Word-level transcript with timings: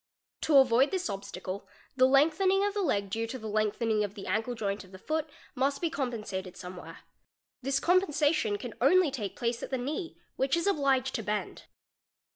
To 0.41 0.57
avoid 0.57 0.89
this 0.89 1.11
obstacle, 1.11 1.59
© 1.61 1.65
the 1.95 2.07
lengthening 2.07 2.65
of 2.65 2.73
the 2.73 2.81
leg 2.81 3.11
due 3.11 3.27
to 3.27 3.37
the 3.37 3.45
lengthening 3.45 4.03
of 4.03 4.15
the 4.15 4.25
ankle 4.25 4.55
joint 4.55 4.83
of 4.83 4.91
the 4.91 4.97
foot 4.97 5.29
must 5.53 5.79
be 5.79 5.91
compensated 5.91 6.57
somewhere. 6.57 7.01
This 7.61 7.79
compensation 7.79 8.57
can 8.57 8.73
only 8.81 9.11
take 9.11 9.35
place 9.35 9.61
at 9.61 9.69
the 9.69 9.77
knee, 9.77 10.17
which 10.37 10.57
is 10.57 10.65
obliged 10.65 11.13
to 11.13 11.21
bend. 11.21 11.65